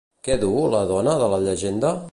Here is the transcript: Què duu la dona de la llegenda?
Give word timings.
Què 0.27 0.37
duu 0.43 0.63
la 0.77 0.81
dona 0.95 1.15
de 1.25 1.29
la 1.35 1.41
llegenda? 1.47 1.95